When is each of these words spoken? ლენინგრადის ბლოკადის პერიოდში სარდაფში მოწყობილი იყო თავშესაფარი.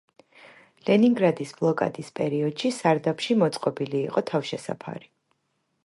ლენინგრადის 0.87 1.51
ბლოკადის 1.59 2.09
პერიოდში 2.21 2.73
სარდაფში 2.79 3.39
მოწყობილი 3.45 4.03
იყო 4.09 4.25
თავშესაფარი. 4.33 5.11